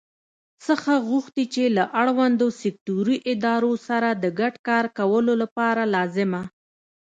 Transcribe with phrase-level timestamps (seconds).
[0.65, 6.41] څخه غوښتي چې له اړوندو سکټوري ادارو سره د ګډ کار کولو لپاره لازمه